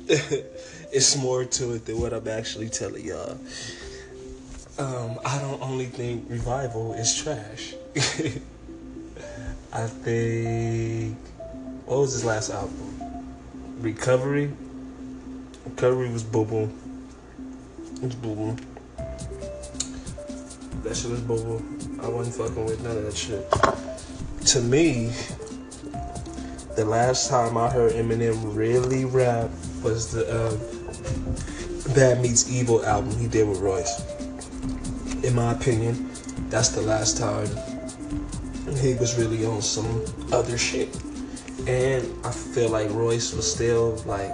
it's 0.91 1.17
more 1.17 1.45
to 1.45 1.73
it 1.73 1.85
than 1.85 1.99
what 1.99 2.13
I'm 2.13 2.27
actually 2.27 2.69
telling 2.69 3.05
y'all. 3.05 3.39
Um, 4.77 5.17
I 5.25 5.39
don't 5.39 5.59
only 5.63 5.85
think 5.85 6.25
Revival 6.29 6.93
is 6.93 7.15
trash. 7.15 7.73
I 9.73 9.87
think 9.87 11.17
what 11.85 12.01
was 12.01 12.13
his 12.13 12.23
last 12.23 12.51
album? 12.51 12.99
Recovery. 13.79 14.51
Recovery 15.65 16.11
was 16.11 16.21
boo 16.23 16.45
boo. 16.45 16.69
It 17.95 18.03
was 18.03 18.15
boo 18.15 18.35
boo. 18.35 18.55
That 20.83 20.95
shit 20.95 21.09
was 21.09 21.21
boo 21.21 21.41
boo. 21.41 21.65
I 22.03 22.09
wasn't 22.09 22.35
fucking 22.35 22.63
with 22.63 22.83
none 22.83 22.95
of 22.95 23.05
that 23.05 23.17
shit. 23.17 23.49
To 24.49 24.61
me, 24.61 25.11
the 26.75 26.85
last 26.85 27.27
time 27.27 27.57
I 27.57 27.71
heard 27.71 27.93
Eminem 27.93 28.55
really 28.55 29.05
rap 29.05 29.49
was 29.85 30.11
the 30.11 30.25
um, 30.33 30.57
Bad 31.93 32.19
Meets 32.19 32.49
Evil 32.51 32.83
album 32.85 33.15
he 33.19 33.27
did 33.27 33.47
with 33.47 33.59
Royce. 33.59 34.01
In 35.23 35.35
my 35.35 35.53
opinion, 35.53 36.09
that's 36.49 36.69
the 36.69 36.81
last 36.81 37.17
time 37.19 37.47
he 38.77 38.95
was 38.95 39.15
really 39.15 39.45
on 39.45 39.61
some 39.61 40.03
other 40.33 40.57
shit. 40.57 40.89
And 41.67 42.03
I 42.25 42.31
feel 42.31 42.69
like 42.69 42.89
Royce 42.89 43.31
was 43.33 43.49
still 43.49 43.95
like 44.07 44.33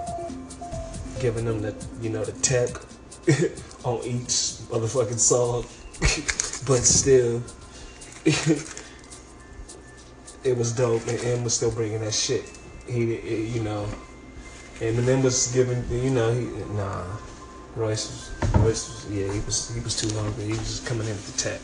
giving 1.20 1.44
them 1.44 1.62
the 1.62 1.76
you 2.02 2.10
know 2.10 2.24
the 2.24 2.32
tech 2.40 2.70
on 3.84 4.00
each 4.06 4.64
motherfucking 4.72 5.20
song, 5.20 5.66
but 6.66 6.82
still. 6.84 7.44
it 10.46 10.58
was 10.58 10.72
dope, 10.72 11.06
and 11.08 11.20
Em 11.26 11.44
was 11.44 11.54
still 11.54 11.72
bringing 11.72 12.00
that 12.02 12.14
shit. 12.14 12.46
He, 12.88 13.16
it, 13.16 13.50
you 13.50 13.62
know, 13.64 13.88
Eminem 14.82 15.24
was 15.24 15.52
giving, 15.54 15.86
you 15.92 16.10
know, 16.10 16.34
he, 16.34 16.46
nah, 16.74 17.06
Royce, 17.76 18.10
was, 18.10 18.52
Royce, 18.56 18.90
was, 18.90 19.12
yeah, 19.12 19.32
he 19.32 19.40
was, 19.42 19.70
he 19.70 19.80
was 19.80 19.96
too 19.96 20.12
hungry. 20.18 20.46
He 20.46 20.50
was 20.52 20.60
just 20.60 20.86
coming 20.88 21.06
in 21.06 21.14
with 21.14 21.32
the 21.32 21.38
tech. 21.38 21.62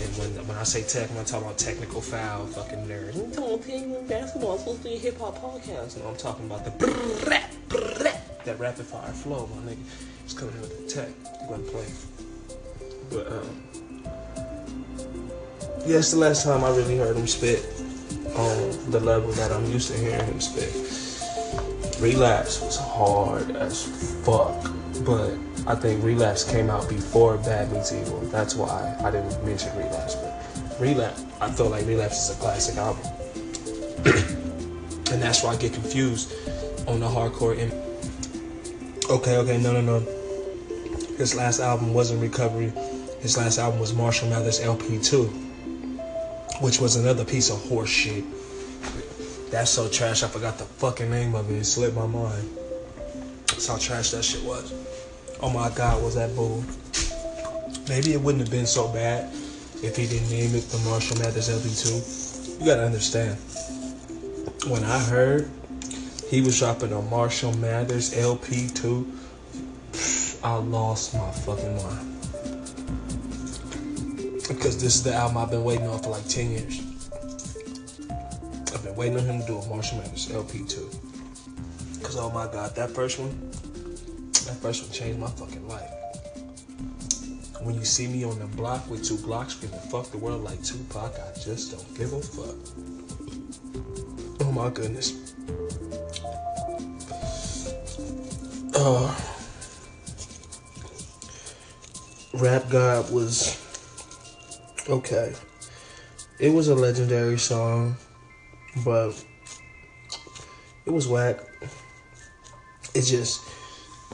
And 0.00 0.16
when 0.16 0.46
when 0.46 0.56
I 0.56 0.62
say 0.62 0.82
tech, 0.82 1.10
I'm 1.10 1.24
talking 1.26 1.46
about 1.46 1.58
technical 1.58 2.00
foul, 2.00 2.46
fucking 2.46 2.86
nerd. 2.86 3.14
I'm 3.14 3.30
talking 3.30 3.90
about 3.90 4.08
basketball. 4.08 4.54
It's 4.54 4.62
supposed 4.62 4.82
to 4.82 4.88
be 4.88 4.94
a 4.94 4.98
hip 4.98 5.18
hop 5.18 5.36
podcast. 5.36 5.98
No, 5.98 6.08
I'm 6.08 6.16
talking 6.16 6.46
about 6.46 6.64
the 6.64 6.70
that 8.44 8.58
rapid 8.58 8.86
fire 8.86 9.12
flow, 9.12 9.50
my 9.54 9.70
nigga. 9.70 9.84
He's 10.24 10.32
coming 10.32 10.54
in 10.54 10.60
with 10.62 10.86
the 10.86 10.94
tech. 10.94 11.08
He 11.42 11.46
wasn't 11.46 11.68
playing. 11.68 11.92
But 13.10 13.32
um, 13.32 13.62
yeah, 15.84 15.98
it's 15.98 16.12
the 16.12 16.18
last 16.18 16.44
time 16.44 16.64
I 16.64 16.70
really 16.70 16.96
heard 16.96 17.16
him 17.16 17.26
spit 17.26 17.66
on 18.34 18.90
the 18.90 19.00
level 19.00 19.30
that 19.32 19.52
I'm 19.52 19.70
used 19.70 19.90
to 19.92 19.98
hearing 19.98 20.24
him 20.24 20.40
spit. 20.40 20.87
Relapse 22.00 22.60
was 22.60 22.78
hard 22.78 23.56
as 23.56 23.84
fuck, 24.24 24.70
but 25.04 25.32
I 25.66 25.74
think 25.74 26.02
Relapse 26.04 26.44
came 26.44 26.70
out 26.70 26.88
before 26.88 27.36
Bad 27.38 27.72
Meets 27.72 27.92
Evil. 27.92 28.20
That's 28.32 28.54
why 28.54 28.96
I 29.02 29.10
didn't 29.10 29.44
mention 29.44 29.76
Relapse. 29.76 30.14
But 30.14 30.44
Relapse, 30.78 31.24
I 31.40 31.50
feel 31.50 31.68
like 31.68 31.86
Relapse 31.86 32.30
is 32.30 32.36
a 32.36 32.40
classic 32.40 32.76
album, 32.76 33.04
and 35.12 35.22
that's 35.22 35.42
why 35.42 35.50
I 35.50 35.56
get 35.56 35.72
confused 35.72 36.32
on 36.86 37.00
the 37.00 37.06
hardcore. 37.06 37.58
Im- 37.58 37.72
okay, 39.10 39.36
okay, 39.38 39.58
no, 39.58 39.72
no, 39.72 39.80
no. 39.80 40.00
His 41.16 41.34
last 41.34 41.60
album 41.60 41.94
wasn't 41.94 42.22
Recovery. 42.22 42.72
His 43.20 43.36
last 43.36 43.58
album 43.58 43.80
was 43.80 43.92
Marshall 43.92 44.28
Mathers 44.28 44.60
LP 44.60 45.00
2 45.00 45.46
which 46.60 46.80
was 46.80 46.96
another 46.96 47.24
piece 47.24 47.50
of 47.50 47.60
horse 47.68 47.88
shit. 47.88 48.24
That's 49.50 49.70
so 49.70 49.88
trash. 49.88 50.22
I 50.22 50.28
forgot 50.28 50.58
the 50.58 50.64
fucking 50.64 51.10
name 51.10 51.34
of 51.34 51.50
it. 51.50 51.56
It 51.56 51.64
slipped 51.64 51.96
my 51.96 52.06
mind. 52.06 52.48
That's 53.46 53.66
how 53.66 53.78
trash 53.78 54.10
that 54.10 54.24
shit 54.24 54.44
was. 54.44 54.72
Oh 55.40 55.50
my 55.50 55.70
god, 55.70 56.02
was 56.02 56.14
that 56.16 56.34
bull? 56.36 56.62
Maybe 57.88 58.12
it 58.12 58.20
wouldn't 58.20 58.42
have 58.42 58.50
been 58.50 58.66
so 58.66 58.88
bad 58.88 59.32
if 59.82 59.96
he 59.96 60.06
didn't 60.06 60.30
name 60.30 60.54
it 60.54 60.68
the 60.68 60.78
Marshall 60.88 61.18
Mathers 61.18 61.48
LP2. 61.48 62.60
You 62.60 62.66
gotta 62.66 62.84
understand. 62.84 63.38
When 64.70 64.84
I 64.84 64.98
heard 64.98 65.50
he 66.28 66.42
was 66.42 66.58
dropping 66.58 66.92
a 66.92 67.00
Marshall 67.02 67.54
Mathers 67.54 68.12
LP2, 68.14 69.06
I 70.44 70.56
lost 70.56 71.14
my 71.14 71.30
fucking 71.30 71.76
mind 71.76 72.14
because 74.46 74.80
this 74.80 74.96
is 74.96 75.02
the 75.02 75.14
album 75.14 75.38
I've 75.38 75.50
been 75.50 75.64
waiting 75.64 75.86
on 75.86 75.98
for 76.00 76.10
like 76.10 76.26
10 76.28 76.50
years. 76.50 76.97
Waiting 78.98 79.16
on 79.16 79.24
him 79.26 79.40
to 79.40 79.46
do 79.46 79.58
a 79.58 79.68
Marshall 79.68 79.98
Mathers 79.98 80.26
LP2. 80.26 81.98
Because, 82.00 82.16
oh 82.16 82.32
my 82.32 82.46
God, 82.50 82.74
that 82.74 82.90
first 82.90 83.20
one, 83.20 83.30
that 84.32 84.56
first 84.60 84.82
one 84.82 84.90
changed 84.90 85.20
my 85.20 85.28
fucking 85.28 85.68
life. 85.68 85.88
When 87.62 87.76
you 87.76 87.84
see 87.84 88.08
me 88.08 88.24
on 88.24 88.40
the 88.40 88.46
block 88.46 88.90
with 88.90 89.04
two 89.04 89.14
Glocks 89.18 89.50
screaming, 89.50 89.78
fuck 89.88 90.10
the 90.10 90.18
world 90.18 90.42
like 90.42 90.64
Tupac, 90.64 91.14
I 91.14 91.32
just 91.38 91.70
don't 91.70 91.96
give 91.96 92.12
a 92.12 92.20
fuck. 92.20 92.56
Oh 94.40 94.50
my 94.50 94.68
goodness. 94.70 95.32
Uh, 98.74 99.14
Rap 102.34 102.68
God 102.68 103.12
was 103.12 103.56
okay. 104.88 105.34
It 106.40 106.52
was 106.52 106.66
a 106.66 106.74
legendary 106.74 107.38
song, 107.38 107.96
but 108.84 109.24
it 110.86 110.90
was 110.90 111.06
whack. 111.06 111.40
It 112.94 113.02
just 113.02 113.44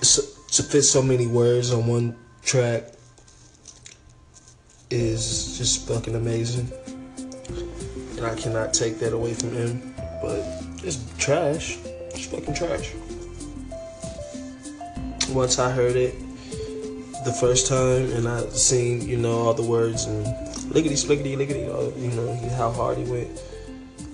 to 0.01 0.63
fit 0.63 0.83
so 0.83 1.03
many 1.03 1.27
words 1.27 1.73
on 1.73 1.87
one 1.87 2.17
track 2.43 2.85
is 4.91 5.57
just 5.59 5.89
fucking 5.89 6.15
amazing, 6.15 6.71
and 8.17 8.27
I 8.27 8.35
cannot 8.35 8.75
take 8.75 8.99
that 8.99 9.13
away 9.13 9.35
from 9.35 9.53
him. 9.53 9.95
But 10.21 10.41
it's 10.83 10.99
trash. 11.19 11.79
It's 11.85 12.27
fucking 12.27 12.55
trash. 12.55 12.93
Once 15.31 15.59
I 15.59 15.71
heard 15.71 15.97
it 15.97 16.15
the 17.25 17.37
first 17.41 17.67
time, 17.67 18.11
and 18.13 18.29
I 18.29 18.47
seen 18.51 19.09
you 19.09 19.17
know 19.17 19.39
all 19.39 19.55
the 19.55 19.63
words 19.63 20.05
and 20.05 20.25
lickety 20.73 20.95
splickety 20.95 21.37
lickety, 21.37 21.61
you 21.61 22.11
know, 22.11 22.35
how 22.57 22.71
hard 22.71 22.99
he 22.99 23.05
went. 23.05 23.43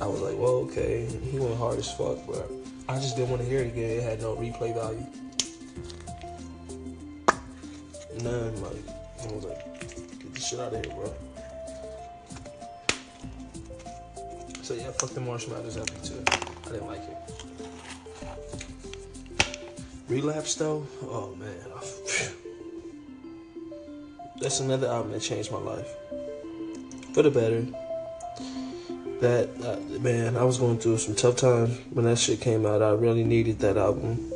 I 0.01 0.07
was 0.07 0.23
like, 0.23 0.39
well, 0.39 0.65
okay, 0.67 1.07
he 1.31 1.39
went 1.39 1.59
hard 1.59 1.79
as 1.79 1.93
fuck, 1.93 2.19
but 2.27 2.51
I 2.89 2.97
just 2.97 3.17
didn't 3.17 3.29
want 3.31 3.43
to 3.43 3.49
hear 3.49 3.61
it 3.61 3.69
again. 3.69 3.91
It 3.91 4.03
had 4.03 4.21
no 4.21 4.35
replay 4.35 4.75
value. 4.75 5.07
None, 8.23 8.61
like, 8.63 8.83
I 9.23 9.27
was 9.33 9.45
like, 9.45 9.63
get 10.19 10.35
the 10.35 10.41
shit 10.41 10.59
out 10.59 10.73
of 10.73 10.85
here, 10.85 10.93
bro. 10.95 11.13
So 14.63 14.75
yeah, 14.75 14.91
fuck 14.93 15.11
the 15.11 15.21
Marshall 15.21 15.53
Mathers 15.53 15.77
LP 15.77 15.93
too. 16.03 16.25
I 16.29 16.71
didn't 16.71 16.87
like 16.87 17.03
it. 17.03 17.19
Relapse 20.09 20.55
though, 20.55 20.87
oh 21.03 21.35
man, 21.37 21.51
that's 24.41 24.61
another 24.61 24.87
album 24.89 25.13
that 25.13 25.21
changed 25.21 25.53
my 25.53 25.59
life 25.59 25.95
for 27.13 27.23
the 27.23 27.31
better. 27.31 27.67
That 29.21 29.51
uh, 29.63 29.99
man, 30.01 30.37
I 30.37 30.45
was 30.45 30.59
going 30.59 30.79
through 30.79 30.99
some 30.99 31.15
tough 31.15 31.37
times 31.37 31.79
when 31.91 32.07
that 32.07 32.19
shit 32.19 32.41
came 32.41 32.65
out. 32.65 32.83
I 32.83 32.93
really 32.93 33.25
needed 33.25 33.59
that 33.61 33.77
album. 33.77 34.33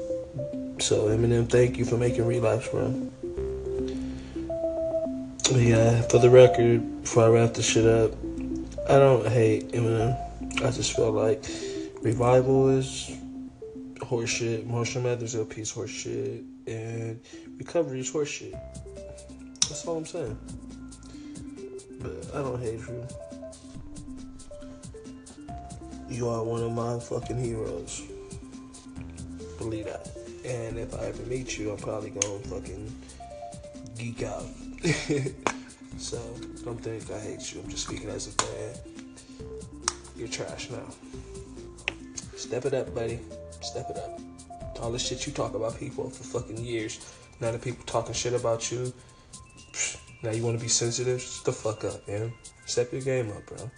So 0.79 1.07
Eminem, 1.09 1.49
thank 1.49 1.79
you 1.79 1.85
for 1.85 1.97
making 1.97 2.27
Relapse, 2.27 2.69
bro. 2.69 2.91
But 5.51 5.61
yeah, 5.61 6.03
for 6.03 6.19
the 6.19 6.29
record, 6.29 7.03
before 7.03 7.25
I 7.25 7.29
wrap 7.29 7.55
this 7.55 7.67
shit 7.67 7.87
up, 7.87 8.13
I 8.89 8.99
don't 8.99 9.27
hate 9.27 9.73
Eminem. 9.73 10.19
I 10.63 10.71
just 10.71 10.95
feel 10.95 11.13
like 11.13 11.45
Revival 12.03 12.69
is 12.69 13.11
horseshit, 13.97 14.67
Marshall 14.67 15.03
Mathers 15.03 15.35
LP 15.35 15.63
is 15.63 15.73
horseshit, 15.73 16.45
and 16.67 17.21
Recovery 17.57 18.01
is 18.01 18.13
horseshit. 18.13 18.53
That's 19.63 19.87
all 19.87 19.97
I'm 19.97 20.07
saying. 20.07 20.37
But 22.01 22.35
I 22.35 22.43
don't 22.43 22.61
hate 22.61 22.81
you. 22.81 23.09
You 26.15 26.29
are 26.29 26.45
one 26.45 26.63
of 26.63 26.71
my 26.71 27.01
fucking 27.01 27.43
heroes. 27.43 28.03
Believe 29.59 29.87
that. 29.87 30.13
And 30.45 30.79
if 30.79 30.95
I 30.95 31.07
ever 31.07 31.23
meet 31.25 31.59
you, 31.59 31.73
I'm 31.73 31.77
probably 31.77 32.11
gonna 32.11 32.39
fucking 32.39 32.95
geek 33.99 34.23
out. 34.23 34.45
so 35.99 36.19
don't 36.65 36.79
think 36.79 37.11
I 37.11 37.19
hate 37.19 37.53
you. 37.53 37.63
I'm 37.63 37.69
just 37.69 37.89
speaking 37.89 38.11
as 38.11 38.29
a 38.29 38.31
fan. 38.31 38.95
You're 40.17 40.29
trash 40.29 40.71
now. 40.71 40.87
Step 42.37 42.65
it 42.67 42.75
up, 42.75 42.95
buddy. 42.95 43.19
Step 43.61 43.91
it 43.91 43.97
up. 43.97 44.21
All 44.81 44.93
the 44.93 45.01
shit 45.01 45.27
you 45.27 45.33
talk 45.33 45.55
about 45.55 45.77
people 45.81 46.11
for 46.11 46.23
fucking 46.23 46.59
years. 46.59 47.13
Now 47.41 47.51
the 47.51 47.59
people 47.59 47.85
talking 47.87 48.15
shit 48.15 48.35
about 48.35 48.71
you. 48.71 48.93
Now 50.23 50.31
you 50.31 50.45
want 50.45 50.57
to 50.57 50.63
be 50.63 50.71
sensitive? 50.71 51.21
Shut 51.21 51.45
the 51.45 51.53
fuck 51.53 51.83
up, 51.83 52.07
man. 52.07 52.33
Step 52.67 52.93
your 52.93 53.03
game 53.03 53.33
up, 53.33 53.45
bro. 53.47 53.69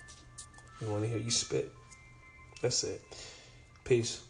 We 0.82 0.88
want 0.88 1.02
to 1.04 1.08
hear 1.08 1.18
you 1.18 1.30
spit. 1.30 1.72
That's 2.62 2.84
it. 2.84 3.02
Peace. 3.84 4.22